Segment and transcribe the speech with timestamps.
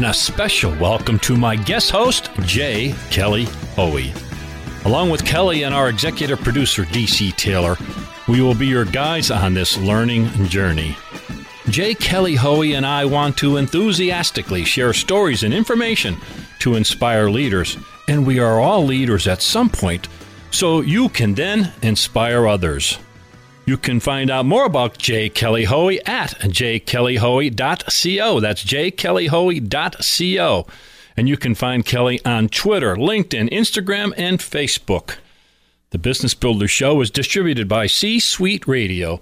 [0.00, 2.94] And a special welcome to my guest host, J.
[3.10, 3.44] Kelly
[3.76, 4.14] Hoey.
[4.86, 7.76] Along with Kelly and our executive producer, DC Taylor,
[8.26, 10.96] we will be your guides on this learning journey.
[11.68, 11.92] J.
[11.92, 16.16] Kelly Hoey and I want to enthusiastically share stories and information
[16.60, 17.76] to inspire leaders,
[18.08, 20.08] and we are all leaders at some point,
[20.50, 22.98] so you can then inspire others.
[23.70, 25.28] You can find out more about J.
[25.28, 28.40] Kelly Hoey at jkellyhoey.co.
[28.40, 30.66] That's jkellyhoey.co.
[31.16, 35.18] And you can find Kelly on Twitter, LinkedIn, Instagram, and Facebook.
[35.90, 39.20] The Business Builder Show is distributed by C Suite Radio.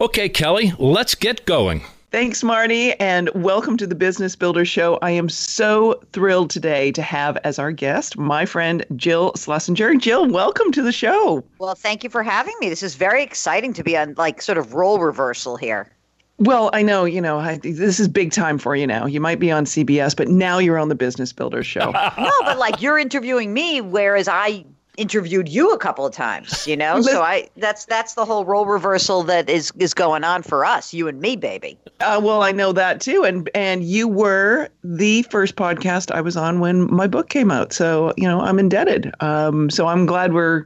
[0.00, 1.84] Okay, Kelly, let's get going.
[2.10, 4.98] Thanks, Marty, and welcome to the Business Builder Show.
[5.02, 9.94] I am so thrilled today to have as our guest my friend Jill Schlesinger.
[9.94, 11.44] Jill, welcome to the show.
[11.60, 12.70] Well, thank you for having me.
[12.70, 15.92] This is very exciting to be on like sort of role reversal here.
[16.40, 19.04] Well, I know, you know, I, this is big time for you now.
[19.04, 21.90] You might be on CBS, but now you're on the Business Builder Show.
[22.18, 24.64] no, but like you're interviewing me, whereas I
[24.96, 27.00] interviewed you a couple of times, you know?
[27.02, 30.94] so I that's that's the whole role reversal that is is going on for us,
[30.94, 31.78] you and me, baby.
[32.00, 36.38] Uh, well, I know that too, and and you were the first podcast I was
[36.38, 39.12] on when my book came out, so you know I'm indebted.
[39.20, 40.64] Um, so I'm glad we're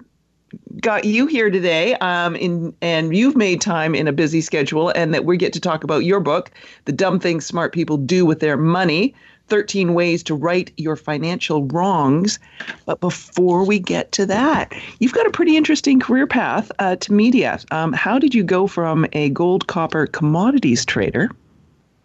[0.81, 1.95] got you here today.
[1.97, 5.61] Um, in and you've made time in a busy schedule, and that we get to
[5.61, 6.51] talk about your book,
[6.85, 9.15] "The Dumb Things Smart People Do with Their Money."
[9.49, 12.39] 13 ways to right your financial wrongs.
[12.87, 17.13] But before we get to that, you've got a pretty interesting career path uh, to
[17.13, 17.61] media.
[17.71, 21.31] Um, how did you go from a gold copper commodities trader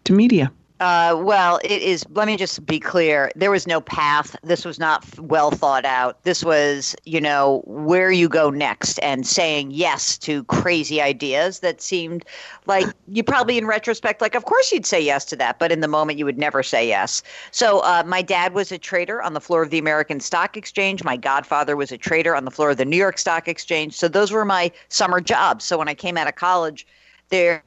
[0.04, 0.52] to media?
[0.80, 2.06] Uh, well, it is.
[2.14, 3.30] Let me just be clear.
[3.36, 4.34] There was no path.
[4.42, 6.24] This was not well thought out.
[6.24, 11.82] This was, you know, where you go next and saying yes to crazy ideas that
[11.82, 12.24] seemed
[12.64, 15.58] like you probably, in retrospect, like, of course you'd say yes to that.
[15.58, 17.22] But in the moment, you would never say yes.
[17.50, 21.04] So uh, my dad was a trader on the floor of the American Stock Exchange.
[21.04, 23.92] My godfather was a trader on the floor of the New York Stock Exchange.
[23.92, 25.62] So those were my summer jobs.
[25.66, 26.86] So when I came out of college,
[27.28, 27.62] there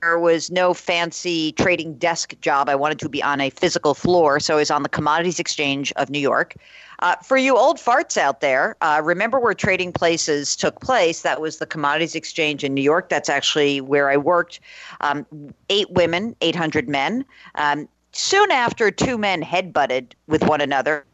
[0.00, 2.68] there was no fancy trading desk job.
[2.68, 5.92] I wanted to be on a physical floor, so I was on the Commodities Exchange
[5.96, 6.54] of New York.
[7.00, 11.22] Uh, for you old farts out there, uh, remember where trading places took place?
[11.22, 13.08] That was the Commodities Exchange in New York.
[13.08, 14.60] That's actually where I worked.
[15.00, 15.24] Um,
[15.68, 17.24] eight women, 800 men.
[17.54, 21.04] Um, soon after, two men headbutted with one another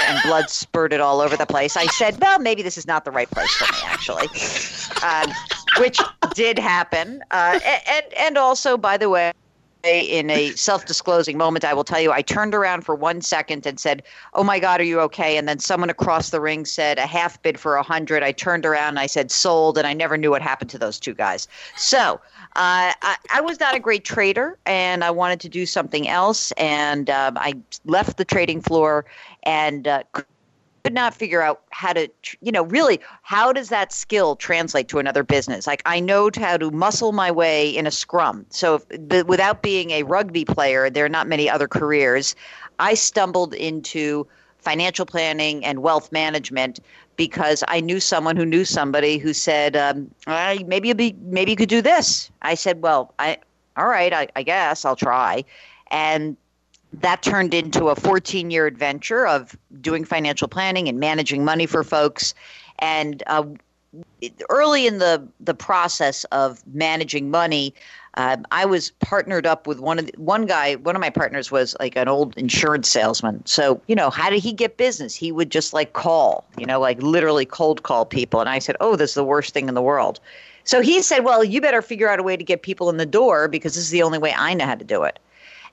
[0.00, 1.76] and blood spurted all over the place.
[1.76, 4.26] I said, well, maybe this is not the right place for me, actually,
[5.06, 5.30] um,
[5.78, 6.00] which
[6.34, 7.22] did happen.
[7.30, 9.32] Uh, and, and also, by the way,
[9.84, 13.78] in a self-disclosing moment, I will tell you, I turned around for one second and
[13.78, 14.02] said,
[14.32, 17.40] "Oh my God, are you okay?" And then someone across the ring said, "A half
[17.42, 18.22] bid for a hundred.
[18.22, 20.98] I turned around and I said, "Sold," and I never knew what happened to those
[20.98, 21.46] two guys.
[21.76, 22.14] So
[22.56, 26.52] uh, I, I, was not a great trader, and I wanted to do something else,
[26.52, 29.04] and um, I left the trading floor
[29.42, 30.04] and uh,
[30.84, 32.06] could not figure out how to,
[32.42, 35.66] you know, really how does that skill translate to another business?
[35.66, 38.44] Like I know how to muscle my way in a scrum.
[38.50, 42.36] So if, without being a rugby player, there are not many other careers.
[42.78, 44.26] I stumbled into
[44.58, 46.80] financial planning and wealth management
[47.16, 51.56] because I knew someone who knew somebody who said, um, maybe you be maybe you
[51.56, 52.30] could do this.
[52.42, 53.38] I said, well, I
[53.78, 55.44] all right, I, I guess I'll try,
[55.90, 56.36] and
[57.00, 61.82] that turned into a 14 year adventure of doing financial planning and managing money for
[61.82, 62.34] folks.
[62.78, 63.44] And uh,
[64.48, 67.74] early in the, the process of managing money,
[68.16, 70.76] uh, I was partnered up with one of the, one guy.
[70.76, 73.44] One of my partners was like an old insurance salesman.
[73.44, 75.16] So you know, how did he get business?
[75.16, 78.38] He would just like call, you know, like literally cold call people.
[78.40, 80.20] And I said, "Oh, this is the worst thing in the world."
[80.62, 83.06] So he said, "Well, you better figure out a way to get people in the
[83.06, 85.18] door because this is the only way I know how to do it."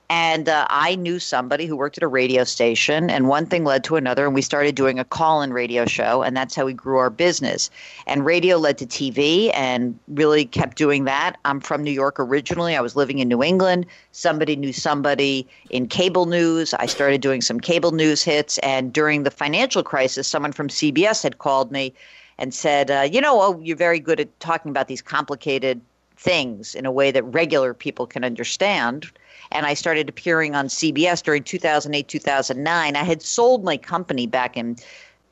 [0.08, 3.82] And uh, I knew somebody who worked at a radio station, and one thing led
[3.84, 6.74] to another, and we started doing a call in radio show, and that's how we
[6.74, 7.70] grew our business.
[8.06, 11.38] And radio led to TV, and really kept doing that.
[11.46, 12.76] I'm from New York originally.
[12.76, 13.86] I was living in New England.
[14.10, 16.74] Somebody knew somebody in cable news.
[16.74, 21.22] I started doing some cable news hits, and during the financial crisis, someone from CBS
[21.22, 21.94] had called me
[22.38, 25.80] and said, uh, You know, oh, you're very good at talking about these complicated
[26.22, 29.10] things in a way that regular people can understand
[29.52, 32.96] and I started appearing on CBS during 2008, 2009.
[32.96, 34.76] I had sold my company back in,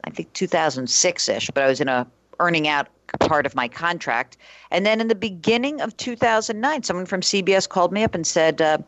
[0.04, 2.06] I think 2006 ish, but I was in a
[2.38, 2.88] earning out
[3.18, 4.36] part of my contract.
[4.70, 8.62] And then in the beginning of 2009, someone from CBS called me up and said,
[8.62, 8.78] uh,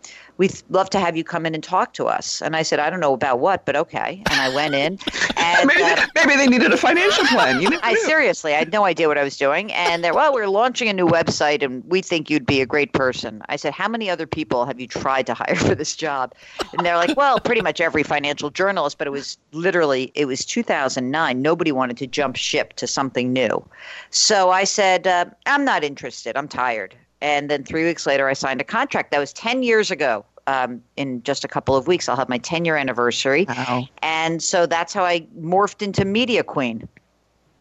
[0.42, 2.42] We'd love to have you come in and talk to us.
[2.42, 4.24] And I said, I don't know about what, but okay.
[4.28, 4.98] And I went in.
[5.36, 7.62] And, maybe, uh, maybe they needed a financial plan.
[7.62, 8.00] You I knew.
[8.00, 9.72] seriously, I had no idea what I was doing.
[9.72, 12.92] And they're, well, we're launching a new website and we think you'd be a great
[12.92, 13.40] person.
[13.50, 16.34] I said, how many other people have you tried to hire for this job?
[16.76, 20.44] And they're like, well, pretty much every financial journalist, but it was literally, it was
[20.44, 21.40] 2009.
[21.40, 23.64] Nobody wanted to jump ship to something new.
[24.10, 26.36] So I said, uh, I'm not interested.
[26.36, 26.96] I'm tired.
[27.20, 29.12] And then three weeks later, I signed a contract.
[29.12, 30.24] That was 10 years ago.
[30.46, 33.46] Um, in just a couple of weeks, I'll have my 10 year anniversary.
[33.48, 33.86] Wow.
[34.02, 36.88] And so that's how I morphed into Media Queen.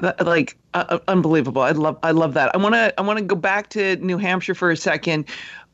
[0.02, 1.62] That- like uh, uh, unbelievable.
[1.62, 2.54] I love I love that.
[2.56, 5.26] I want to I want to go back to New Hampshire for a second.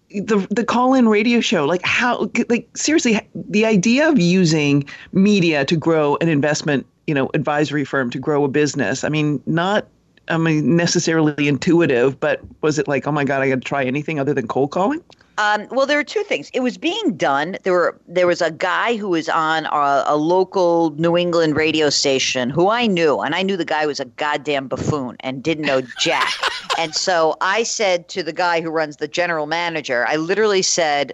[0.10, 5.66] The the call in radio show, like how like seriously, the idea of using media
[5.66, 9.04] to grow an investment, you know, advisory firm to grow a business.
[9.04, 9.88] I mean, not
[10.28, 13.84] I mean necessarily intuitive, but was it like, oh my god, I got to try
[13.84, 15.02] anything other than cold calling?
[15.38, 16.50] Um, well, there were two things.
[16.54, 17.58] It was being done.
[17.64, 21.90] There were there was a guy who was on a, a local New England radio
[21.92, 25.66] station who I knew, and I knew the guy was a goddamn buffoon and didn't
[25.66, 26.34] know jack.
[26.80, 31.14] and so I said to the guy who runs the general manager, I literally said,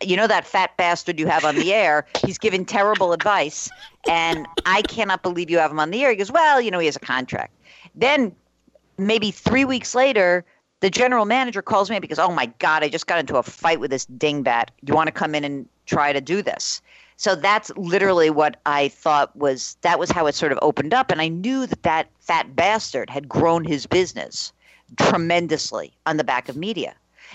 [0.00, 2.06] "You know that fat bastard you have on the air?
[2.24, 3.68] He's giving terrible advice,
[4.08, 6.78] and I cannot believe you have him on the air." He goes, "Well, you know,
[6.78, 7.52] he has a contract."
[7.96, 8.32] Then
[8.96, 10.44] maybe three weeks later,
[10.80, 13.80] the general manager calls me because, oh my God, I just got into a fight
[13.80, 14.68] with this dingbat.
[14.82, 16.82] You want to come in and try to do this?
[17.16, 21.10] So that's literally what I thought was that was how it sort of opened up.
[21.10, 24.52] And I knew that that fat bastard had grown his business
[24.98, 26.94] tremendously on the back of media.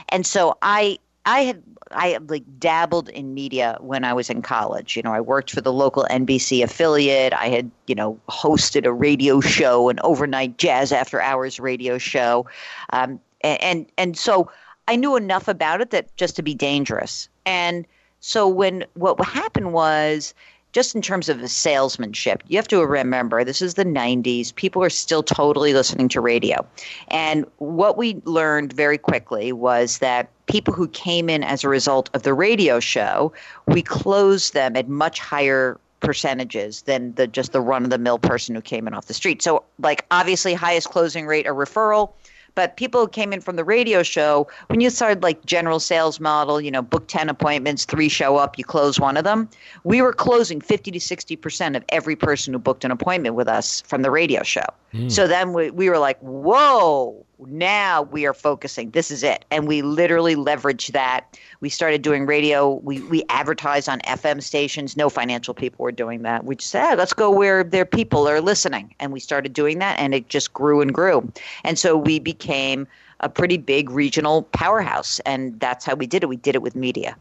[0.10, 4.42] And so I I had I had like dabbled in media when I was in
[4.42, 4.96] college.
[4.96, 7.34] You know, I worked for the local NBC affiliate.
[7.34, 12.46] I had, you know, hosted a radio show, an overnight jazz after hours radio show.
[12.92, 14.50] Um, and, and so
[14.88, 17.30] I knew enough about it that just to be dangerous.
[17.46, 17.86] And
[18.20, 20.34] so when what happened was
[20.72, 24.56] just in terms of the salesmanship, you have to remember this is the 90s.
[24.56, 26.66] People are still totally listening to radio.
[27.10, 32.10] And what we learned very quickly was that people who came in as a result
[32.14, 33.34] of the radio show,
[33.68, 38.18] we closed them at much higher percentages than the just the run of the mill
[38.18, 39.42] person who came in off the street.
[39.42, 42.12] So like obviously highest closing rate a referral,
[42.56, 46.19] but people who came in from the radio show, when you started like general sales
[46.19, 49.50] model, you know, book 10 appointments, three show up, you close one of them,
[49.83, 53.81] we were closing 50 to 60% of every person who booked an appointment with us
[53.81, 54.65] from the radio show.
[54.92, 55.09] Hmm.
[55.09, 58.92] So then we, we were like, whoa, now we are focusing.
[58.92, 59.46] This is it.
[59.52, 61.38] And we literally leveraged that.
[61.60, 62.76] We started doing radio.
[62.84, 64.96] We, we advertised on FM stations.
[64.96, 66.46] No financial people were doing that.
[66.46, 68.94] We just said, "Hey, let's go where their people are listening.
[69.00, 71.32] And we started doing that, and it just grew and grew.
[71.64, 72.88] And so we became
[73.22, 75.20] a pretty big regional powerhouse.
[75.22, 76.28] And that's how we did it.
[76.28, 77.16] We did it with media.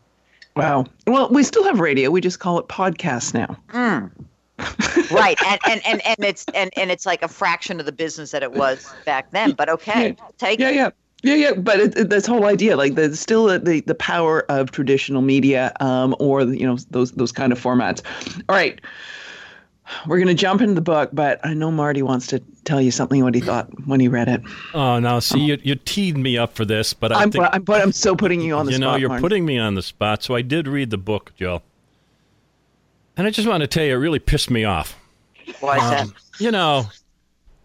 [0.57, 0.87] Wow.
[1.07, 2.11] Well, we still have radio.
[2.11, 3.57] We just call it podcasts now.
[3.69, 4.07] Hmm.
[5.11, 8.31] Right and, and and and it's and, and it's like a fraction of the business
[8.31, 10.91] that it was back then but okay take Yeah, it yeah.
[11.23, 14.47] Yeah, yeah, but it, it, this whole idea, like, the still the, the the power
[14.51, 18.01] of traditional media, um, or you know those those kind of formats.
[18.49, 18.81] All right,
[20.07, 23.23] we're gonna jump into the book, but I know Marty wants to tell you something
[23.23, 24.41] what he thought when he read it.
[24.73, 27.65] Oh, now see, you, you teed me up for this, but I I'm, think I'm,
[27.65, 28.79] but I'm so putting you on the spot.
[28.81, 28.93] you spot.
[28.95, 29.21] know you're Marty.
[29.21, 30.23] putting me on the spot.
[30.23, 31.63] So I did read the book, Jill,
[33.17, 34.97] and I just want to tell you, it really pissed me off.
[35.61, 36.87] why is that Um, you know,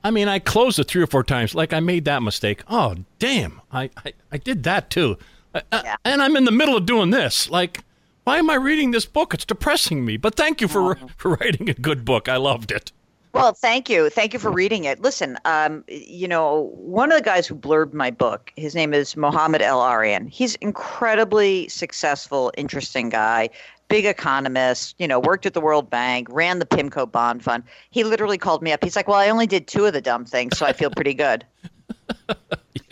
[0.04, 1.56] I mean, I closed it three or four times.
[1.56, 2.64] Like I made that mistake.
[2.70, 3.62] Oh, damn!
[3.72, 5.18] I I, I did that too,
[5.54, 5.96] Uh, uh, Yeah.
[6.06, 7.50] and I'm in the middle of doing this.
[7.50, 7.84] Like,
[8.26, 9.34] why am I reading this book?
[9.34, 10.18] It's depressing me.
[10.18, 12.28] But thank you for for writing a good book.
[12.30, 12.92] I loved it.
[13.34, 14.10] Well, thank you.
[14.10, 15.02] Thank you for reading it.
[15.02, 19.18] Listen, um, you know, one of the guys who blurbed my book, his name is
[19.18, 20.30] Mohamed El-Erian.
[20.30, 23.50] He's incredibly successful, interesting guy,
[23.88, 27.64] big economist, you know, worked at the World Bank, ran the PIMCO bond fund.
[27.92, 28.84] He literally called me up.
[28.84, 31.14] He's like, Well, I only did two of the dumb things, so I feel pretty
[31.14, 31.46] good.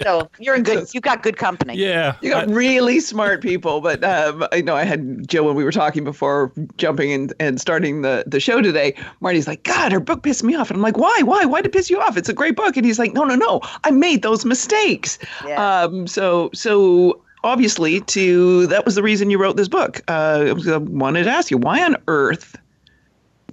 [0.01, 0.87] So you're in good.
[0.93, 1.75] You got good company.
[1.75, 2.15] Yeah.
[2.21, 5.63] You got I- really smart people, but um, I know I had Joe when we
[5.63, 8.95] were talking before jumping and, and starting the, the show today.
[9.21, 10.69] Marty's like, God, her book pissed me off.
[10.69, 11.21] And I'm like, why?
[11.23, 11.45] Why?
[11.45, 12.17] Why did it piss you off?
[12.17, 12.75] It's a great book.
[12.75, 13.61] And he's like, no, no, no.
[13.83, 15.17] I made those mistakes.
[15.45, 15.83] Yeah.
[15.83, 20.01] Um, so, so obviously, to that was the reason you wrote this book.
[20.07, 22.55] Uh, I wanted to ask you, why on earth,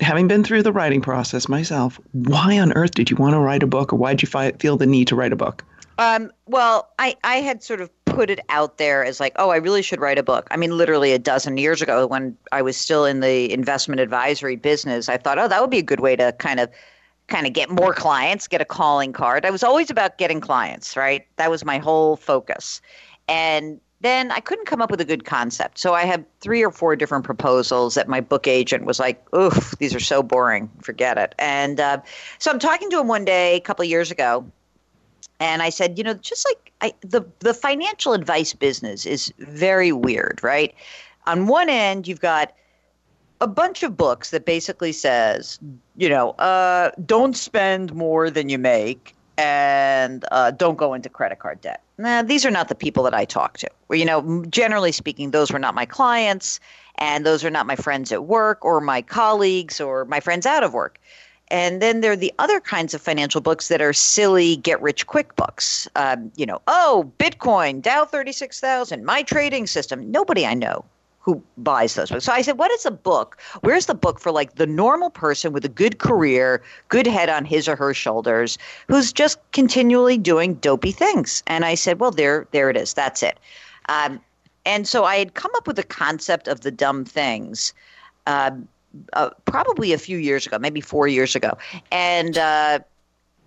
[0.01, 3.63] having been through the writing process myself, why on earth did you want to write
[3.63, 5.65] a book, or why did you fi- feel the need to write a book?
[5.99, 9.57] Um, well, I, I had sort of put it out there as like, oh, I
[9.57, 10.49] really should write a book.
[10.51, 14.57] I mean, literally a dozen years ago when I was still in the investment advisory
[14.57, 16.71] business, I thought, oh, that would be a good way to kind of
[17.29, 19.47] kind of get more clients, get a calling card.
[19.47, 21.27] I was always about getting clients, right?
[21.37, 22.81] That was my whole focus.
[23.31, 25.79] And then I couldn't come up with a good concept.
[25.79, 29.75] So I had three or four different proposals that my book agent was like, oof,
[29.79, 30.71] these are so boring.
[30.83, 31.35] Forget it.
[31.39, 32.01] And uh,
[32.39, 34.45] so I'm talking to him one day a couple of years ago
[35.41, 39.91] and I said, you know, just like I, the the financial advice business is very
[39.91, 40.75] weird, right?
[41.27, 42.53] On one end, you've got
[43.41, 45.59] a bunch of books that basically says,
[45.97, 51.39] you know, uh, don't spend more than you make and uh, don't go into credit
[51.39, 51.83] card debt.
[51.97, 53.71] Nah, these are not the people that I talk to.
[53.91, 56.61] You know, generally speaking, those were not my clients,
[56.97, 60.63] and those are not my friends at work or my colleagues or my friends out
[60.63, 61.01] of work.
[61.49, 65.07] And then there are the other kinds of financial books that are silly, get rich
[65.07, 65.89] quick books.
[65.97, 70.11] Um, you know, oh, Bitcoin, Dow 36,000, my trading system.
[70.11, 70.85] Nobody I know
[71.21, 72.25] who buys those books.
[72.25, 73.39] So I said, what is a book?
[73.61, 77.45] Where's the book for like the normal person with a good career, good head on
[77.45, 78.57] his or her shoulders,
[78.89, 81.43] who's just continually doing dopey things?
[81.47, 82.95] And I said, well, there, there it is.
[82.95, 83.39] That's it.
[83.89, 84.21] Um,
[84.65, 87.75] and so I had come up with the concept of the dumb things.
[88.27, 88.67] Um,
[89.13, 91.57] uh, probably a few years ago, maybe four years ago,
[91.93, 92.81] and uh,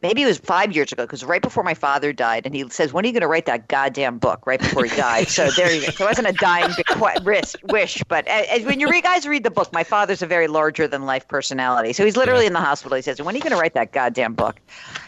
[0.03, 2.93] maybe it was five years ago because right before my father died, and he says,
[2.93, 5.29] "When are you going to write that goddamn book?" Right before he died.
[5.29, 5.91] so there you go.
[5.91, 9.51] So it wasn't a dying bequ- risk, wish, but as when you guys read the
[9.51, 11.93] book, my father's a very larger than life personality.
[11.93, 12.95] So he's literally in the hospital.
[12.95, 14.60] He says, "When are you going to write that goddamn book?"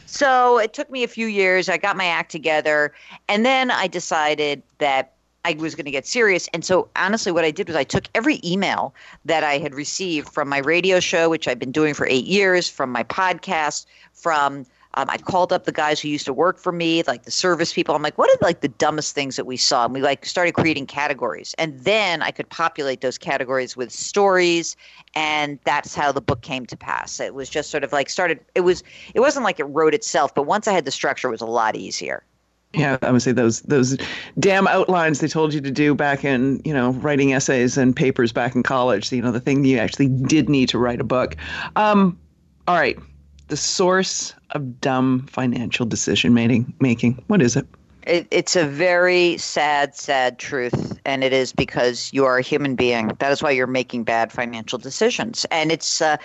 [0.07, 1.67] So it took me a few years.
[1.69, 2.93] I got my act together,
[3.27, 5.11] and then I decided that
[5.43, 6.47] I was going to get serious.
[6.53, 10.29] And so, honestly, what I did was I took every email that I had received
[10.29, 14.65] from my radio show, which I've been doing for eight years, from my podcast, from
[14.95, 17.73] um, I called up the guys who used to work for me, like the service
[17.73, 17.95] people.
[17.95, 19.85] I'm like, what are like the dumbest things that we saw?
[19.85, 24.75] And we like started creating categories, and then I could populate those categories with stories,
[25.13, 27.19] and that's how the book came to pass.
[27.19, 28.39] It was just sort of like started.
[28.55, 28.83] It was.
[29.13, 31.45] It wasn't like it wrote itself, but once I had the structure, it was a
[31.45, 32.23] lot easier.
[32.73, 33.97] Yeah, I would say those those
[34.39, 38.31] damn outlines they told you to do back in you know writing essays and papers
[38.31, 39.11] back in college.
[39.11, 41.35] You know the thing you actually did need to write a book.
[41.75, 42.19] Um,
[42.67, 42.97] all right,
[43.47, 47.23] the source of dumb financial decision making.
[47.27, 47.67] What is it?
[48.03, 52.75] It, it's a very sad, sad truth, and it is because you are a human
[52.75, 53.11] being.
[53.19, 56.17] That is why you're making bad financial decisions, and it's uh,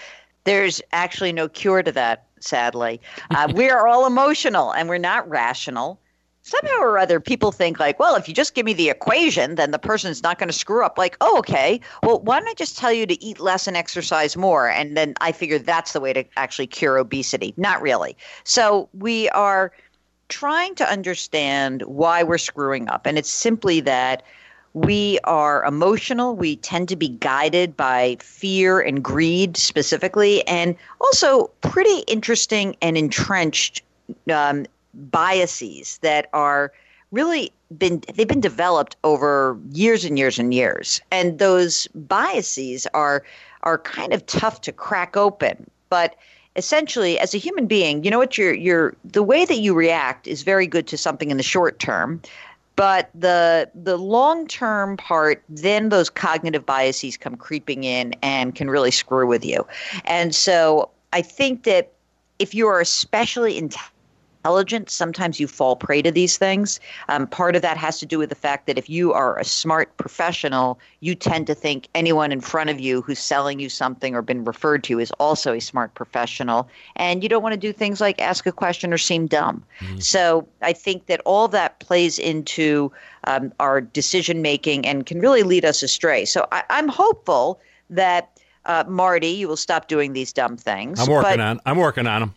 [0.45, 2.27] there's actually no cure to that.
[2.41, 3.01] Sadly,
[3.31, 6.00] uh, we are all emotional, and we're not rational.
[6.43, 9.73] Somehow or other, people think like, well, if you just give me the equation, then
[9.73, 10.97] the person's not going to screw up.
[10.97, 11.81] Like, oh, okay.
[12.03, 14.69] Well, why don't I just tell you to eat less and exercise more?
[14.69, 17.53] And then I figure that's the way to actually cure obesity.
[17.57, 18.17] Not really.
[18.45, 19.71] So we are
[20.29, 23.07] trying to understand why we're screwing up.
[23.07, 24.23] And it's simply that
[24.73, 26.37] we are emotional.
[26.37, 32.97] We tend to be guided by fear and greed specifically, and also pretty interesting and
[32.97, 33.83] entrenched
[34.33, 36.73] um, biases that are
[37.13, 41.01] really been they've been developed over years and years and years.
[41.11, 43.25] And those biases are
[43.63, 45.69] are kind of tough to crack open.
[45.89, 46.17] But
[46.57, 50.27] essentially as a human being you know what you're you're the way that you react
[50.27, 52.21] is very good to something in the short term
[52.81, 58.71] but the the long term part then those cognitive biases come creeping in and can
[58.71, 59.67] really screw with you.
[60.07, 61.93] And so i think that
[62.39, 63.95] if you are especially intelligent
[64.41, 66.81] intelligent, sometimes you fall prey to these things.
[67.09, 69.45] Um, part of that has to do with the fact that if you are a
[69.45, 74.15] smart professional, you tend to think anyone in front of you who's selling you something
[74.15, 76.69] or been referred to is also a smart professional.
[76.97, 79.63] And you don't want to do things like ask a question or seem dumb.
[79.99, 82.91] So I think that all that plays into
[83.25, 86.25] um, our decision making and can really lead us astray.
[86.25, 88.37] So I, I'm hopeful that.
[88.67, 91.01] Uh, Marty, you will stop doing these dumb things.
[91.01, 91.61] I'm working but- on.
[91.65, 92.35] I'm working on them.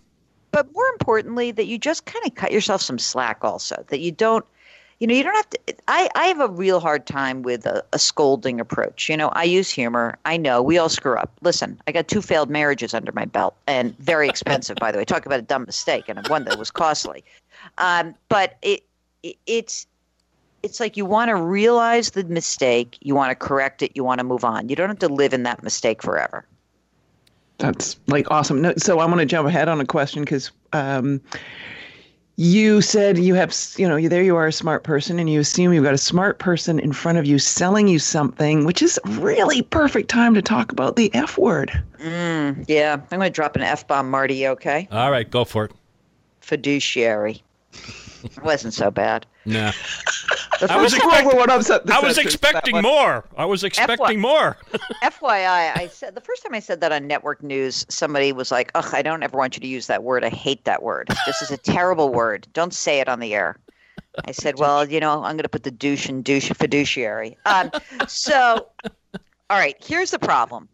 [0.54, 4.12] But more importantly that you just kind of cut yourself some slack also that you
[4.12, 4.46] don't
[5.00, 7.84] you know you don't have to i, I have a real hard time with a,
[7.92, 9.10] a scolding approach.
[9.10, 10.18] You know i use humor.
[10.24, 10.62] I know.
[10.62, 11.32] We all screw up.
[11.42, 15.06] Listen i got two failed marriages under my belt and very expensive by the way.
[15.06, 17.24] Talk about a dumb mistake and one that was costly.
[17.80, 18.84] Um, but it
[19.26, 19.88] i- it's
[20.62, 24.20] it's like you want to realize the mistake, you want to correct it, you want
[24.20, 24.70] to move on.
[24.70, 26.46] You don't have to live in that mistake forever.
[27.60, 28.62] That's like awesome.
[28.62, 31.22] No, so I want to jump ahead on a question because um,
[32.36, 35.40] you said you have, you know, you there you are, a smart person, and you
[35.40, 39.00] assume you've got a smart person in front of you selling you something, which is
[39.06, 41.72] really perfect time to talk about the F word.
[42.00, 44.48] Mm, yeah, I'm going to drop an f bomb, Marty.
[44.48, 45.72] Okay, All right, go for it.
[46.42, 47.44] fiduciary.
[48.24, 49.26] It wasn't so bad.
[49.46, 49.72] Nah.
[50.60, 53.26] The I was first expect- Over what upset I was expecting more.
[53.36, 54.58] I was expecting more.
[55.04, 58.72] FYI, I said the first time I said that on network news, somebody was like,
[58.76, 60.24] "Ugh, I don't ever want you to use that word.
[60.24, 61.10] I hate that word.
[61.26, 62.48] This is a terrible word.
[62.54, 63.58] Don't say it on the air."
[64.26, 67.72] I said, "Well, you know, I'm going to put the douche and douche fiduciary." Um,
[68.08, 68.68] so,
[69.50, 70.70] all right, here's the problem.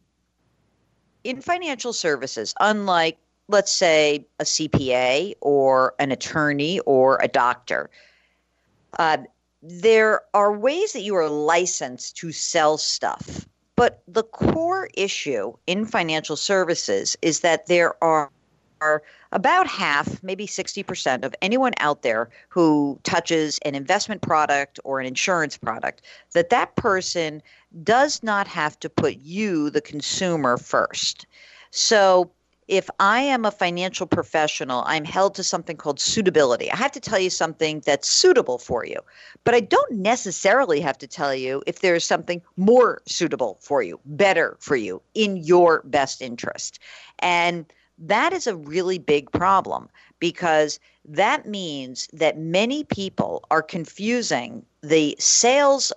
[1.24, 3.18] In financial services, unlike
[3.50, 7.90] let's say a CPA or an attorney or a doctor,
[8.98, 9.18] uh,
[9.62, 13.46] there are ways that you are licensed to sell stuff.
[13.76, 18.30] But the core issue in financial services is that there are,
[18.82, 25.00] are about half, maybe 60% of anyone out there who touches an investment product or
[25.00, 26.04] an insurance product,
[26.34, 27.42] that that person
[27.84, 31.26] does not have to put you, the consumer, first.
[31.72, 32.32] So
[32.70, 36.72] if I am a financial professional, I'm held to something called suitability.
[36.72, 39.00] I have to tell you something that's suitable for you,
[39.44, 44.00] but I don't necessarily have to tell you if there's something more suitable for you,
[44.06, 46.78] better for you, in your best interest.
[47.18, 47.66] And
[47.98, 55.16] that is a really big problem because that means that many people are confusing the
[55.18, 55.92] sales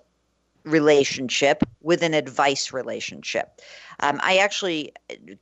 [0.64, 3.60] relationship with an advice relationship.
[4.00, 4.92] Um, I actually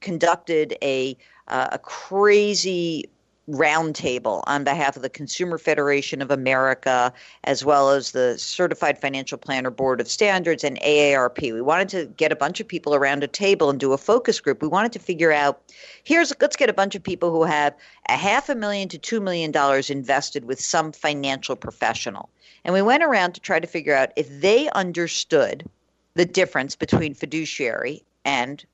[0.00, 1.17] conducted a
[1.49, 3.11] uh, a crazy
[3.52, 7.12] roundtable on behalf of the Consumer Federation of America,
[7.45, 11.52] as well as the Certified Financial Planner Board of Standards and AARP.
[11.52, 14.40] We wanted to get a bunch of people around a table and do a focus
[14.40, 14.62] group.
[14.62, 15.61] We wanted to figure out
[16.04, 17.75] here's let's get a bunch of people who have
[18.09, 22.28] a half a million to two million dollars invested with some financial professional.
[22.64, 25.69] And we went around to try to figure out if they understood
[26.14, 28.64] the difference between fiduciary and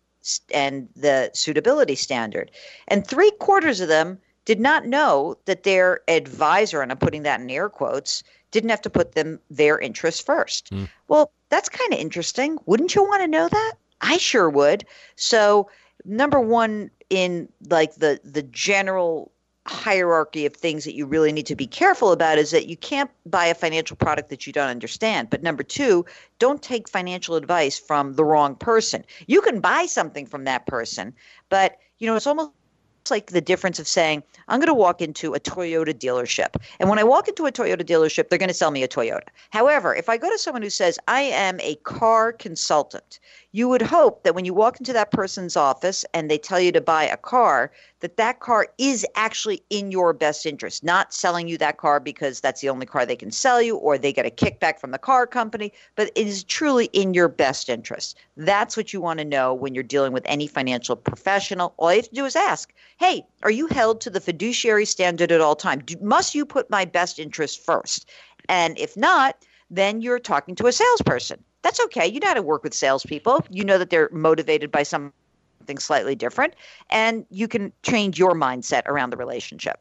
[0.53, 2.51] and the suitability standard.
[2.89, 7.41] And three quarters of them did not know that their advisor, and I'm putting that
[7.41, 10.71] in air quotes, didn't have to put them their interests first.
[10.71, 10.85] Hmm.
[11.09, 12.57] Well, that's kind of interesting.
[12.65, 13.73] Wouldn't you want to know that?
[14.01, 14.87] I sure would.
[15.17, 15.69] So,
[16.05, 19.33] number one in like the the general
[19.67, 23.11] hierarchy of things that you really need to be careful about is that you can't
[23.27, 25.29] buy a financial product that you don't understand.
[25.29, 26.07] But number two,
[26.39, 29.05] don't take financial advice from the wrong person.
[29.27, 31.13] You can buy something from that person,
[31.49, 32.53] but you know, it's almost
[33.11, 36.57] like the difference of saying, I'm going to walk into a Toyota dealership.
[36.79, 39.29] And when I walk into a Toyota dealership, they're going to sell me a Toyota.
[39.51, 43.19] However, if I go to someone who says, I am a car consultant,
[43.57, 46.71] you would hope that when you walk into that person's office and they tell you
[46.71, 51.49] to buy a car, that that car is actually in your best interest, not selling
[51.49, 54.27] you that car because that's the only car they can sell you or they get
[54.27, 58.19] a kickback from the car company, but it is truly in your best interest.
[58.37, 61.73] That's what you want to know when you're dealing with any financial professional.
[61.79, 65.33] All you have to do is ask, hey, are you held to the fiduciary standard
[65.33, 65.79] at all time?
[65.79, 68.11] Do, must you put my best interest first?
[68.51, 71.43] And if not, then you're talking to a salesperson.
[71.67, 72.07] That's okay.
[72.07, 73.45] You know how to work with salespeople.
[73.51, 75.13] You know that they're motivated by something
[75.81, 76.55] slightly different,
[76.91, 79.81] and you can change your mindset around the relationship.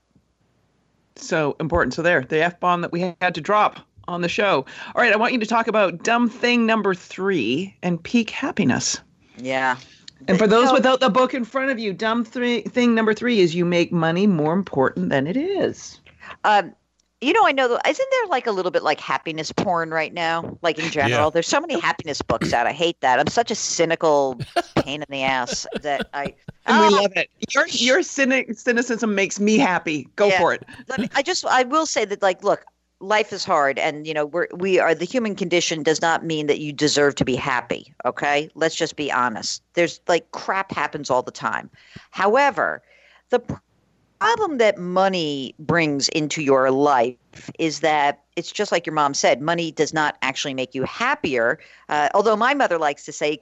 [1.15, 1.93] So important.
[1.93, 4.65] So there, the F bomb that we had to drop on the show.
[4.95, 8.99] All right, I want you to talk about dumb thing number three and peak happiness.
[9.37, 9.77] Yeah.
[10.27, 10.73] And for those No.
[10.73, 13.91] without the book in front of you, dumb three, thing number three is you make
[13.91, 15.99] money more important than it is.
[16.45, 16.73] Um,
[17.21, 17.67] you know, I know.
[17.69, 20.57] that- Isn't there like a little bit like happiness porn right now?
[20.61, 22.67] Like in general, there's so many happiness books out.
[22.67, 23.19] I hate that.
[23.19, 24.39] I'm such a cynical
[24.83, 26.33] pain in the ass that I.
[26.67, 27.29] And we Ah, love it.
[27.53, 30.07] Your your cynic, cynicism makes me happy.
[30.15, 30.39] Go Yeah.
[30.39, 30.63] for it.
[30.87, 32.65] let me, I just I will say that like look,
[32.99, 36.47] life is hard and you know we're we are the human condition does not mean
[36.47, 38.49] that you deserve to be happy, okay?
[38.55, 39.61] Let's just be honest.
[39.75, 41.69] There's like crap happens all the time.
[42.09, 42.81] However,
[43.29, 43.43] the
[44.19, 47.15] problem that money brings into your life
[47.59, 51.59] is that it's just like your mom said, money does not actually make you happier.
[51.89, 53.39] Uh, although my mother likes to say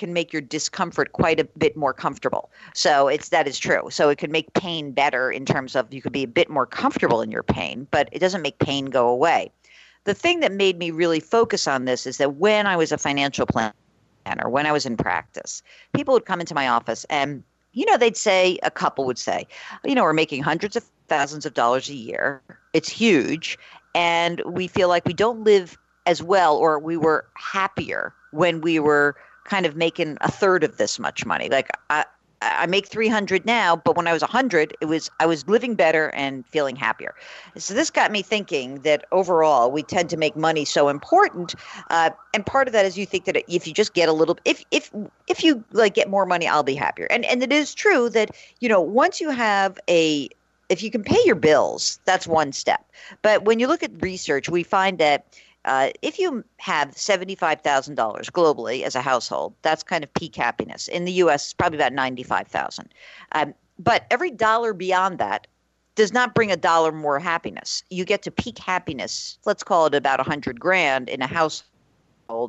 [0.00, 2.50] can make your discomfort quite a bit more comfortable.
[2.74, 3.88] So it's that is true.
[3.90, 6.64] So it could make pain better in terms of you could be a bit more
[6.64, 9.52] comfortable in your pain, but it doesn't make pain go away.
[10.04, 12.98] The thing that made me really focus on this is that when I was a
[12.98, 13.74] financial planner,
[14.48, 18.16] when I was in practice, people would come into my office and you know they'd
[18.16, 19.46] say a couple would say,
[19.84, 22.42] you know, we're making hundreds of thousands of dollars a year.
[22.72, 23.58] It's huge
[23.94, 28.78] and we feel like we don't live as well or we were happier when we
[28.78, 31.48] were kind of making a third of this much money.
[31.48, 32.04] Like I,
[32.42, 36.08] I make 300 now, but when I was 100, it was I was living better
[36.14, 37.14] and feeling happier.
[37.56, 41.54] So this got me thinking that overall we tend to make money so important,
[41.90, 44.38] uh, and part of that is you think that if you just get a little,
[44.44, 44.90] if if
[45.26, 47.06] if you like get more money, I'll be happier.
[47.10, 50.28] And and it is true that you know once you have a
[50.70, 52.84] if you can pay your bills, that's one step.
[53.22, 55.26] But when you look at research, we find that
[55.64, 60.88] uh, if you have $75,000 globally as a household, that's kind of peak happiness.
[60.88, 62.92] In the US, it's probably about 95,000.
[63.32, 65.46] Um, but every dollar beyond that
[65.96, 67.82] does not bring a dollar more happiness.
[67.90, 71.62] You get to peak happiness, let's call it about 100 grand in a house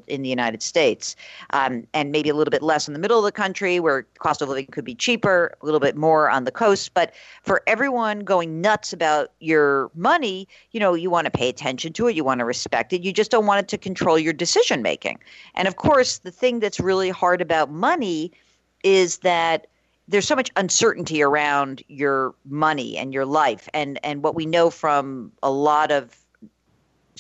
[0.07, 1.15] in the United States,
[1.51, 4.41] um, and maybe a little bit less in the middle of the country where cost
[4.41, 6.93] of living could be cheaper, a little bit more on the coast.
[6.93, 7.13] But
[7.43, 12.07] for everyone going nuts about your money, you know, you want to pay attention to
[12.07, 14.81] it, you want to respect it, you just don't want it to control your decision
[14.81, 15.19] making.
[15.55, 18.31] And of course, the thing that's really hard about money
[18.83, 19.67] is that
[20.07, 24.69] there's so much uncertainty around your money and your life and and what we know
[24.69, 26.20] from a lot of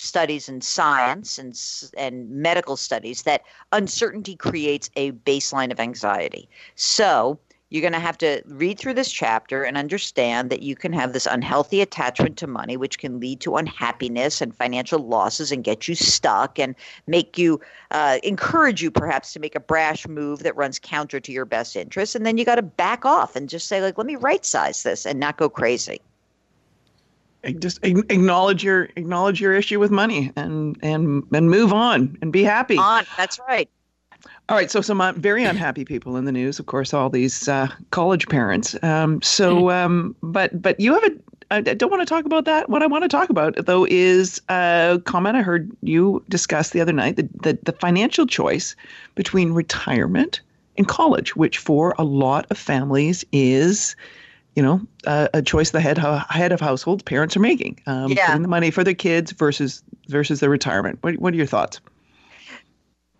[0.01, 1.59] studies in science and
[1.95, 6.49] and medical studies that uncertainty creates a baseline of anxiety.
[6.75, 10.91] So you're going to have to read through this chapter and understand that you can
[10.91, 15.63] have this unhealthy attachment to money, which can lead to unhappiness and financial losses and
[15.63, 16.75] get you stuck and
[17.07, 17.61] make you
[17.91, 21.77] uh, encourage you perhaps to make a brash move that runs counter to your best
[21.77, 22.13] interests.
[22.13, 24.83] And then you got to back off and just say, like, let me right size
[24.83, 26.01] this and not go crazy
[27.59, 32.43] just acknowledge your acknowledge your issue with money and and and move on and be
[32.43, 32.77] happy.
[32.77, 33.69] On, that's right.
[34.49, 37.47] All right, so some uh, very unhappy people in the news, of course, all these
[37.47, 38.75] uh, college parents.
[38.83, 41.11] Um, so, um, but but you have a.
[41.53, 42.69] I don't want to talk about that.
[42.69, 46.81] What I want to talk about, though, is a comment I heard you discuss the
[46.81, 48.75] other night: the the, the financial choice
[49.15, 50.41] between retirement
[50.77, 53.95] and college, which for a lot of families is
[54.55, 58.37] you know, uh, a choice the head head of households parents are making, um, yeah.
[58.37, 60.99] the money for their kids versus versus their retirement.
[61.01, 61.79] What what are your thoughts?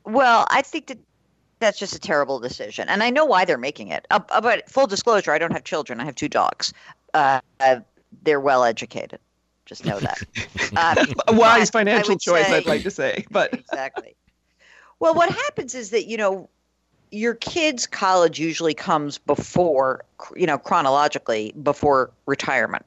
[0.03, 0.97] Well, I think that
[1.59, 4.05] that's just a terrible decision, and I know why they're making it.
[4.09, 5.99] Uh, uh but full disclosure, I don't have children.
[6.01, 6.73] I have two dogs.
[7.13, 7.39] Uh,
[8.23, 9.19] they're well educated.
[9.65, 10.21] Just know that.
[10.75, 14.15] Uh, a wise financial choice, say, I'd like to say, but exactly.
[14.99, 16.49] Well, what happens is that you know
[17.11, 20.03] your kid's college usually comes before,
[20.35, 22.85] you know, chronologically before retirement.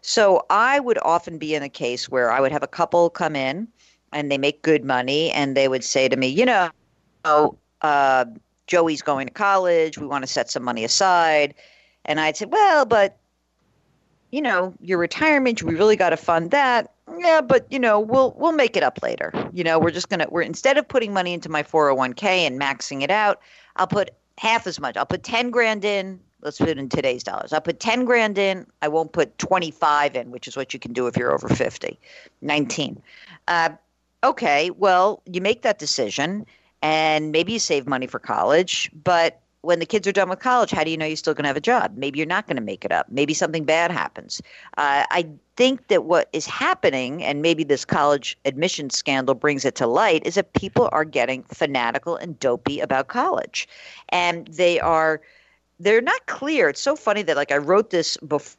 [0.00, 3.34] So I would often be in a case where I would have a couple come
[3.34, 3.66] in
[4.12, 6.70] and they make good money and they would say to me, you know,
[7.82, 8.24] uh,
[8.66, 9.98] Joey's going to college.
[9.98, 11.54] We want to set some money aside.
[12.04, 13.18] And I'd say, well, but,
[14.30, 16.92] you know, your retirement, we really got to fund that.
[17.18, 19.32] Yeah, but you know, we'll we'll make it up later.
[19.52, 23.02] You know, we're just gonna we're instead of putting money into my 401k and maxing
[23.02, 23.40] it out,
[23.76, 24.96] I'll put half as much.
[24.96, 26.20] I'll put 10 grand in.
[26.40, 27.52] Let's put it in today's dollars.
[27.52, 28.66] I'll put 10 grand in.
[28.82, 31.98] I won't put 25 in, which is what you can do if you're over 50.
[32.42, 33.02] 19.
[33.48, 33.70] Uh,
[34.22, 36.44] okay, well, you make that decision
[36.82, 40.70] and maybe you save money for college, but when the kids are done with college,
[40.70, 41.92] how do you know you're still going to have a job?
[41.96, 43.06] Maybe you're not going to make it up.
[43.10, 44.40] Maybe something bad happens.
[44.76, 49.74] Uh, I think that what is happening, and maybe this college admission scandal brings it
[49.76, 53.68] to light, is that people are getting fanatical and dopey about college,
[54.10, 55.20] and they are
[55.80, 56.68] they're not clear.
[56.68, 58.56] It's so funny that like I wrote this before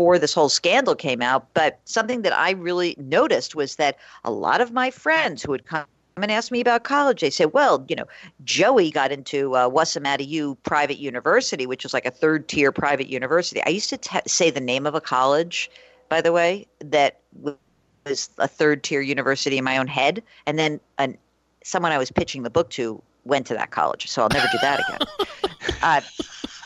[0.00, 4.30] before this whole scandal came out, but something that I really noticed was that a
[4.30, 5.84] lot of my friends who had come
[6.22, 7.20] and ask me about college.
[7.20, 8.06] They said, well, you know,
[8.44, 9.84] Joey got into uh,
[10.18, 13.62] U Private University, which is like a third tier private university.
[13.64, 15.70] I used to t- say the name of a college,
[16.08, 20.22] by the way, that was a third tier university in my own head.
[20.46, 21.16] And then an,
[21.64, 24.08] someone I was pitching the book to went to that college.
[24.08, 25.78] So I'll never do that again.
[25.82, 26.00] uh,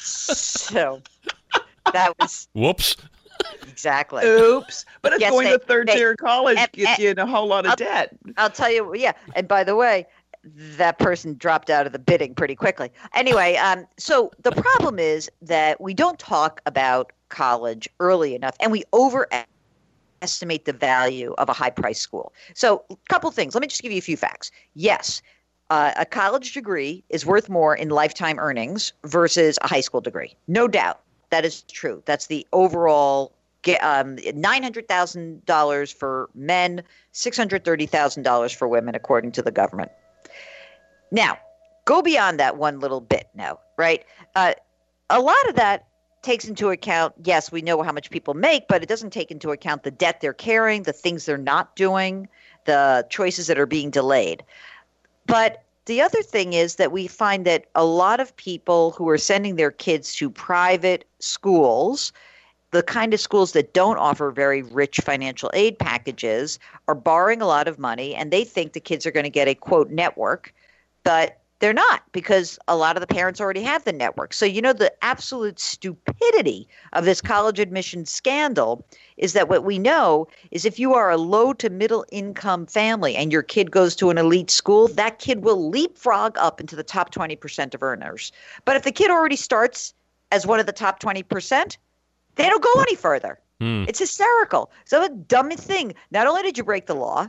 [0.01, 1.01] so
[1.93, 2.49] that was.
[2.55, 2.97] Whoops.
[3.69, 4.25] Exactly.
[4.25, 4.85] Oops.
[5.03, 7.19] But it's yes, going they, to third they, tier college and, gets and, you in
[7.19, 8.17] a whole lot of I'll, debt.
[8.37, 9.13] I'll tell you, yeah.
[9.35, 10.07] And by the way,
[10.45, 12.91] that person dropped out of the bidding pretty quickly.
[13.15, 18.71] Anyway, um, so the problem is that we don't talk about college early enough, and
[18.71, 22.33] we overestimate the value of a high price school.
[22.55, 23.55] So, a couple things.
[23.55, 24.51] Let me just give you a few facts.
[24.75, 25.23] Yes,
[25.71, 30.37] uh, a college degree is worth more in lifetime earnings versus a high school degree.
[30.47, 31.01] No doubt.
[31.31, 32.03] That is true.
[32.05, 33.33] That's the overall
[33.69, 39.91] um, $900,000 for men, $630,000 for women, according to the government.
[41.11, 41.39] Now,
[41.85, 44.05] go beyond that one little bit now, right?
[44.35, 44.55] Uh,
[45.11, 45.87] a lot of that
[46.23, 49.51] takes into account, yes, we know how much people make, but it doesn't take into
[49.51, 52.27] account the debt they're carrying, the things they're not doing,
[52.65, 54.43] the choices that are being delayed.
[55.27, 59.19] But the other thing is that we find that a lot of people who are
[59.19, 62.13] sending their kids to private schools,
[62.75, 66.59] the kind of schools that don't offer very rich financial aid packages,
[66.89, 69.49] are borrowing a lot of money and they think the kids are going to get
[69.49, 70.53] a quote network,
[71.05, 74.35] but they're not because a lot of the parents already have the network.
[74.35, 78.85] So, you know, the absolute stupidity of this college admission scandal
[79.17, 83.15] is that what we know is if you are a low to middle income family
[83.15, 86.83] and your kid goes to an elite school, that kid will leapfrog up into the
[86.83, 88.33] top 20% of earners.
[88.65, 89.95] But if the kid already starts
[90.33, 91.77] as one of the top 20%,
[92.37, 92.81] they don't go hmm.
[92.89, 93.39] any further.
[93.61, 93.85] Hmm.
[93.89, 94.71] It's hysterical.
[94.85, 95.95] So the dumbest thing.
[96.11, 97.29] Not only did you break the law,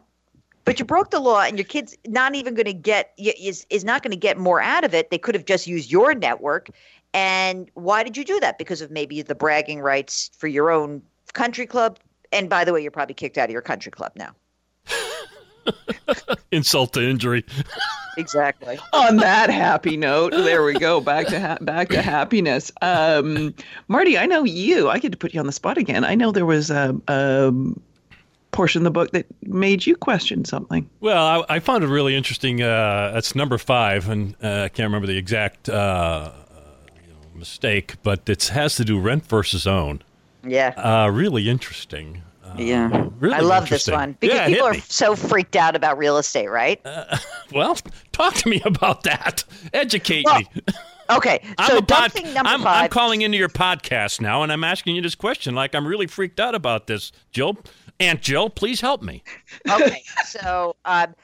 [0.65, 3.83] but you broke the law, and your kid's not even going to get is is
[3.83, 5.11] not going to get more out of it.
[5.11, 6.69] They could have just used your network.
[7.13, 8.57] And why did you do that?
[8.57, 11.01] Because of maybe the bragging rights for your own
[11.33, 11.99] country club.
[12.33, 14.31] And by the way, you're probably kicked out of your country club now.
[16.51, 17.45] Insult to injury.
[18.17, 18.79] Exactly.
[18.93, 21.01] on that happy note, there we go.
[21.01, 22.71] Back to ha- back to happiness.
[22.81, 23.53] Um,
[23.87, 24.89] Marty, I know you.
[24.89, 26.03] I get to put you on the spot again.
[26.05, 27.53] I know there was a, a
[28.51, 30.89] portion of the book that made you question something.
[31.01, 32.61] Well, I, I found it really interesting.
[32.61, 36.31] Uh, that's number five, and uh, I can't remember the exact uh,
[37.05, 40.01] you know, mistake, but it has to do rent versus own.
[40.47, 40.69] Yeah.
[40.77, 42.21] Uh, really interesting.
[42.57, 43.09] Uh, Yeah.
[43.19, 44.79] really I love this one because Yeah, people are me.
[44.87, 46.81] so freaked out about real estate, right?
[47.53, 47.77] Well,
[48.11, 49.43] talk to me about that.
[49.73, 50.47] Educate Well, me.
[51.11, 51.39] okay.
[51.67, 54.51] So a pod- dumb thing number I'm, 5 I'm calling into your podcast now, and
[54.51, 55.53] I'm asking you this question.
[55.55, 57.57] Like I'm really freaked out about this, Jill.
[57.99, 59.23] Aunt Jill, please help me.
[59.69, 61.15] okay, so um,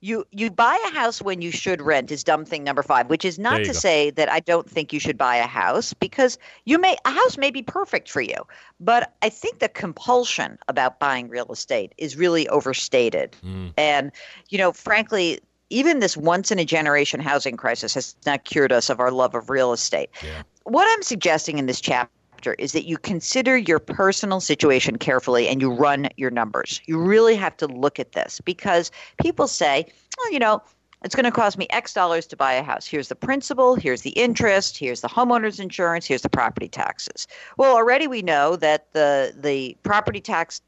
[0.00, 3.24] you you buy a house when you should rent is dumb thing number five, which
[3.24, 3.72] is not to go.
[3.72, 7.36] say that I don't think you should buy a house because you may a house
[7.36, 8.36] may be perfect for you,
[8.78, 13.72] but I think the compulsion about buying real estate is really overstated, Mm.
[13.76, 14.12] and
[14.48, 15.40] you know, frankly.
[15.70, 19.34] Even this once in a generation housing crisis has not cured us of our love
[19.34, 20.08] of real estate.
[20.24, 20.42] Yeah.
[20.64, 22.10] What I'm suggesting in this chapter
[22.46, 26.80] is that you consider your personal situation carefully and you run your numbers.
[26.86, 29.86] You really have to look at this because people say,
[30.18, 30.62] oh, you know,
[31.04, 32.86] it's going to cost me X dollars to buy a house.
[32.86, 37.28] Here's the principal, here's the interest, here's the homeowner's insurance, here's the property taxes.
[37.56, 40.60] Well, already we know that the the property tax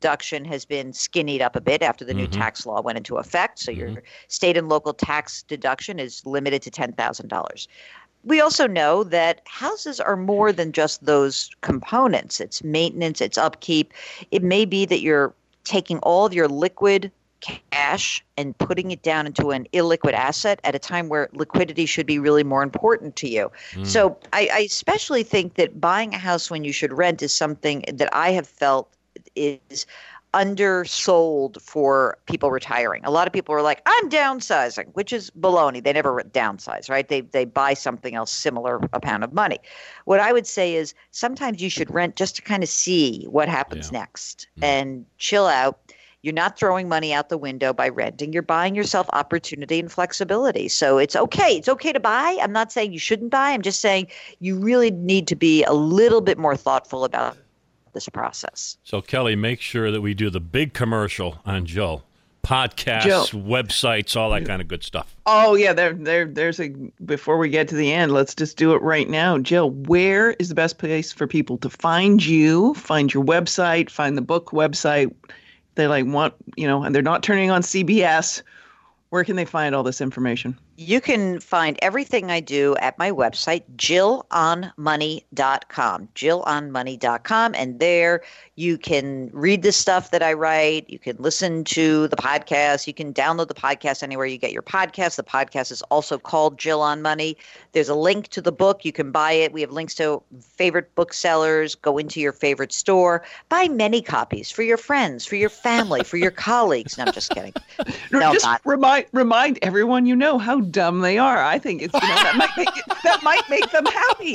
[0.00, 2.40] deduction has been skinnied up a bit after the new mm-hmm.
[2.40, 3.58] tax law went into effect.
[3.58, 3.98] So your mm-hmm.
[4.28, 7.66] state and local tax deduction is limited to $10,000
[8.24, 12.40] we also know that houses are more than just those components.
[12.40, 13.92] It's maintenance, it's upkeep.
[14.30, 15.32] It may be that you're
[15.64, 20.74] taking all of your liquid cash and putting it down into an illiquid asset at
[20.74, 23.50] a time where liquidity should be really more important to you.
[23.72, 23.84] Hmm.
[23.84, 27.84] So I, I especially think that buying a house when you should rent is something
[27.92, 28.90] that I have felt
[29.34, 29.86] is
[30.32, 33.04] undersold for people retiring.
[33.04, 35.82] A lot of people are like, I'm downsizing, which is baloney.
[35.82, 37.08] They never downsize, right?
[37.08, 39.58] They they buy something else similar amount of money.
[40.04, 43.48] What I would say is sometimes you should rent just to kind of see what
[43.48, 44.64] happens next mm.
[44.64, 45.80] and chill out.
[46.22, 48.34] You're not throwing money out the window by renting.
[48.34, 50.68] You're buying yourself opportunity and flexibility.
[50.68, 51.56] So it's okay.
[51.56, 52.36] It's okay to buy.
[52.42, 53.52] I'm not saying you shouldn't buy.
[53.52, 57.38] I'm just saying you really need to be a little bit more thoughtful about
[57.92, 58.76] this process.
[58.84, 62.04] So Kelly, make sure that we do the big commercial on Jill.
[62.42, 63.26] Podcasts, Jill.
[63.42, 65.14] websites, all that kind of good stuff.
[65.26, 66.70] Oh yeah, there there there's a
[67.04, 69.36] before we get to the end, let's just do it right now.
[69.36, 74.16] Jill, where is the best place for people to find you, find your website, find
[74.16, 75.14] the book website?
[75.74, 78.42] They like want, you know, and they're not turning on CBS.
[79.10, 80.56] Where can they find all this information?
[80.80, 86.08] You can find everything I do at my website, jillonmoney.com.
[86.14, 87.54] Jillonmoney.com.
[87.54, 88.22] And there
[88.56, 90.88] you can read the stuff that I write.
[90.88, 92.86] You can listen to the podcast.
[92.86, 95.16] You can download the podcast anywhere you get your podcast.
[95.16, 97.36] The podcast is also called Jill on Money.
[97.72, 98.82] There's a link to the book.
[98.82, 99.52] You can buy it.
[99.52, 101.74] We have links to favorite booksellers.
[101.74, 103.22] Go into your favorite store.
[103.50, 106.96] Buy many copies for your friends, for your family, for your colleagues.
[106.96, 107.52] No, I'm just kidding.
[108.10, 108.62] No, just not.
[108.64, 111.42] remind remind everyone you know how dumb they are.
[111.42, 114.34] I think it's you know that might make it, that might make them happy.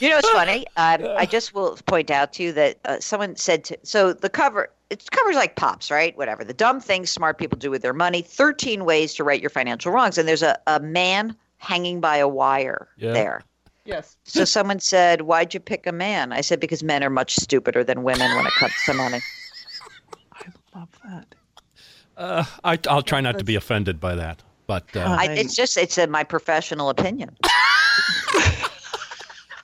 [0.00, 0.66] You know, it's funny.
[0.76, 4.28] Um, I just will point out to you that uh, someone said to so the
[4.28, 4.68] cover.
[4.88, 6.16] It covers like pops, right?
[6.16, 6.44] Whatever.
[6.44, 8.22] The dumb things smart people do with their money.
[8.22, 12.28] Thirteen ways to right your financial wrongs, and there's a, a man hanging by a
[12.28, 13.12] wire Yeah.
[13.12, 13.42] there.
[13.84, 14.16] Yes.
[14.24, 17.82] So someone said, "Why'd you pick a man?" I said, "Because men are much stupider
[17.84, 19.20] than women when it comes to money."
[20.32, 20.44] I
[20.78, 21.34] love that.
[22.16, 24.42] Uh, I, I'll try not to be offended by that.
[24.66, 27.36] But uh, I, it's just it's uh my professional opinion.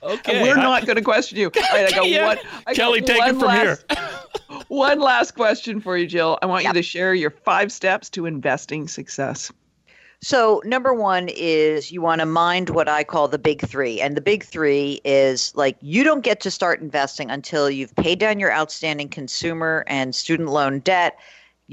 [0.03, 1.45] Okay, we're not going to question you.
[1.45, 2.25] All right, I got Yeah.
[2.25, 2.37] one.
[2.67, 3.85] I got Kelly, take it from last,
[4.67, 6.37] one last question for you, Jill.
[6.41, 6.75] I want Yep.
[6.75, 9.49] you to share your five steps to investing success.
[10.21, 14.01] So, number one is you want to mind what I call the big three.
[14.01, 18.19] And the big three is like you don't get to start investing until you've paid
[18.19, 21.17] down your outstanding consumer and student loan debt.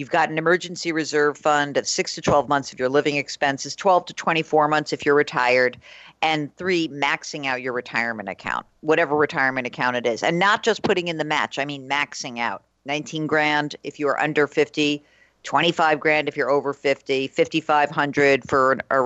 [0.01, 3.77] You've got an emergency reserve fund of six to 12 months of your living expenses,
[3.77, 5.77] 12 to 24 months if you're retired,
[6.23, 10.23] and three, maxing out your retirement account, whatever retirement account it is.
[10.23, 12.63] And not just putting in the match, I mean maxing out.
[12.87, 15.05] 19 grand if you are under 50,
[15.43, 19.03] 25 grand if you're over 50, 5500 for an, a,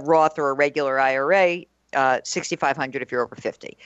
[0.00, 3.76] Roth or a regular IRA, uh, 6500 if you're over 50.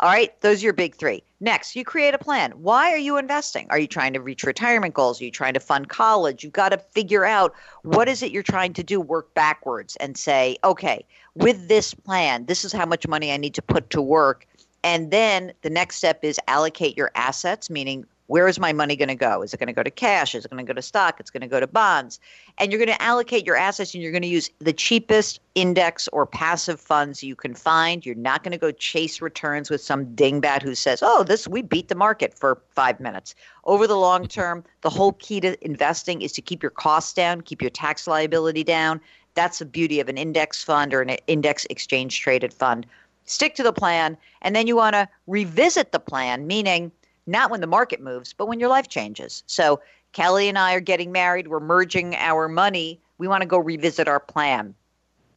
[0.00, 1.22] All right, those are your big three.
[1.40, 2.52] Next, you create a plan.
[2.52, 3.66] Why are you investing?
[3.70, 5.20] Are you trying to reach retirement goals?
[5.20, 6.44] Are you trying to fund college?
[6.44, 10.16] You've got to figure out what is it you're trying to do, work backwards and
[10.16, 14.00] say, okay, with this plan, this is how much money I need to put to
[14.00, 14.46] work.
[14.84, 19.10] And then the next step is allocate your assets, meaning where is my money going
[19.10, 19.42] to go?
[19.42, 20.34] Is it going to go to cash?
[20.34, 21.20] Is it going to go to stock?
[21.20, 22.18] It's going to go to bonds.
[22.56, 26.08] And you're going to allocate your assets and you're going to use the cheapest index
[26.14, 28.06] or passive funds you can find.
[28.06, 31.60] You're not going to go chase returns with some dingbat who says, oh, this, we
[31.60, 33.34] beat the market for five minutes.
[33.64, 37.42] Over the long term, the whole key to investing is to keep your costs down,
[37.42, 38.98] keep your tax liability down.
[39.34, 42.86] That's the beauty of an index fund or an index exchange traded fund.
[43.26, 46.90] Stick to the plan, and then you want to revisit the plan, meaning
[47.26, 49.42] not when the market moves, but when your life changes.
[49.46, 49.80] So
[50.12, 51.48] Kelly and I are getting married.
[51.48, 53.00] We're merging our money.
[53.18, 54.74] We want to go revisit our plan.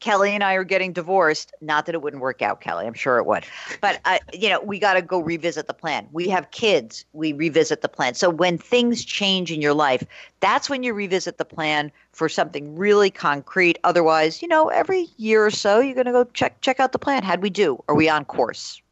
[0.00, 1.52] Kelly and I are getting divorced.
[1.60, 2.86] Not that it wouldn't work out, Kelly.
[2.86, 3.44] I'm sure it would.
[3.80, 6.06] But uh, you know, we got to go revisit the plan.
[6.12, 7.04] We have kids.
[7.12, 8.14] We revisit the plan.
[8.14, 10.04] So when things change in your life,
[10.40, 13.78] that's when you revisit the plan for something really concrete.
[13.84, 16.98] Otherwise, you know, every year or so, you're going to go check check out the
[16.98, 17.22] plan.
[17.22, 17.82] How'd we do?
[17.88, 18.82] Are we on course?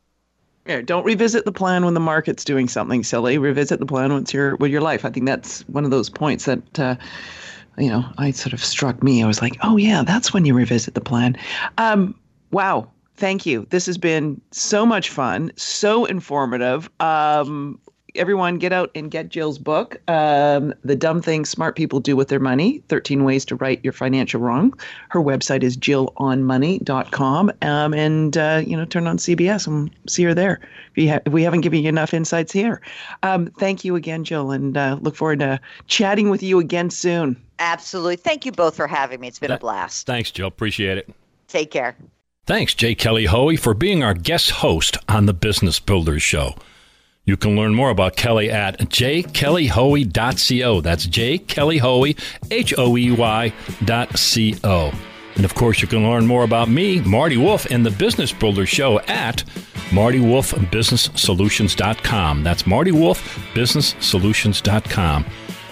[0.66, 3.36] Yeah, don't revisit the plan when the market's doing something silly.
[3.36, 5.04] Revisit the plan once you're with your life.
[5.04, 6.96] I think that's one of those points that uh,
[7.76, 9.22] you know I sort of struck me.
[9.22, 11.36] I was like, oh yeah, that's when you revisit the plan.
[11.76, 12.14] Um,
[12.50, 13.66] wow, thank you.
[13.70, 16.88] This has been so much fun, so informative.
[16.98, 17.78] Um,
[18.16, 22.28] everyone, get out and get Jill's book, um, "The Dumb Things Smart People Do with
[22.28, 24.72] Their Money: 13 Ways to Right Your Financial Wrong."
[25.08, 30.34] Her website is jillonmoney.com, um, and uh, you know, turn on CBS and see her
[30.34, 30.60] there.
[30.92, 32.80] If, you ha- if we haven't given you enough insights here,
[33.22, 37.36] um, thank you again, Jill, and uh, look forward to chatting with you again soon.
[37.58, 38.16] Absolutely.
[38.16, 39.28] Thank you both for having me.
[39.28, 40.06] It's been a blast.
[40.06, 40.48] Thanks, Jill.
[40.48, 41.08] Appreciate it.
[41.48, 41.96] Take care.
[42.46, 42.94] Thanks, J.
[42.94, 46.54] Kelly Hoey, for being our guest host on the Business Builders Show.
[47.26, 50.80] You can learn more about Kelly at jkellyhoey.co.
[50.82, 52.18] That's jkellyhoey,
[52.50, 53.52] H-O-E-Y.
[55.36, 58.66] And of course, you can learn more about me, Marty Wolf, and the Business Builder
[58.66, 59.42] Show at
[59.90, 62.44] martywolfbusinesssolutions.com.
[62.44, 65.26] That's martywolfbusinesssolutions.com.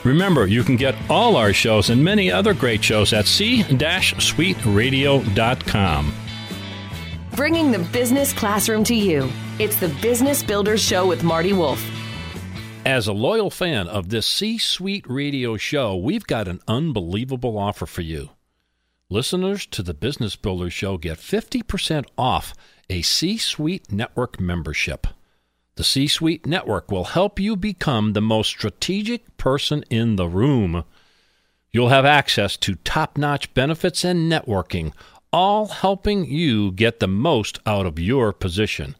[0.04, 6.12] Remember, you can get all our shows and many other great shows at c-suiteradio.com.
[7.34, 9.26] Bringing the business classroom to you.
[9.58, 11.82] It's the Business Builders Show with Marty Wolf.
[12.84, 17.86] As a loyal fan of this C Suite radio show, we've got an unbelievable offer
[17.86, 18.30] for you.
[19.08, 22.52] Listeners to the Business Builders Show get 50% off
[22.90, 25.06] a C Suite Network membership.
[25.76, 30.84] The C Suite Network will help you become the most strategic person in the room.
[31.70, 34.92] You'll have access to top notch benefits and networking,
[35.32, 38.94] all helping you get the most out of your position.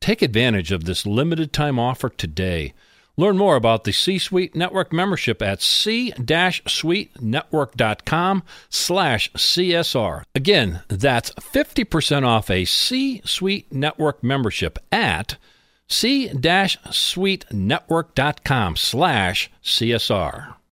[0.00, 2.72] Take advantage of this limited time offer today.
[3.18, 10.24] Learn more about the C-Suite Network membership at c-suitenetwork.com slash CSR.
[10.34, 15.38] Again, that's 50% off a C-Suite Network membership at
[15.88, 20.56] c-suitenetwork.com slash CSR.